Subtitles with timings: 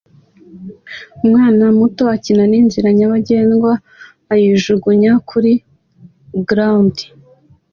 [1.23, 3.71] Umwana muto akina n'inzira nyabagendwa
[4.33, 5.51] ayijugunya kuri
[6.49, 6.95] gound